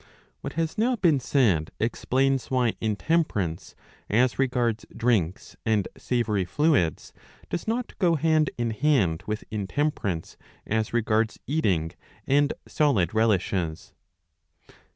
What 0.39 0.53
has 0.53 0.79
now 0.79 0.95
been 0.95 1.19
said 1.19 1.69
explains 1.79 2.49
why 2.49 2.73
intemperance 2.81 3.75
as 4.09 4.39
regards 4.39 4.83
drinks 4.97 5.55
and 5.63 5.87
savoury 5.95 6.43
fluids 6.43 7.13
does 7.51 7.67
not 7.67 7.93
go 7.99 8.15
hand 8.15 8.49
in 8.57 8.71
hand 8.71 9.21
with 9.27 9.43
intemperance 9.51 10.37
as 10.65 10.91
regards 10.91 11.39
eating 11.45 11.91
and 12.25 12.51
solid 12.67 13.13
relishes. 13.13 13.93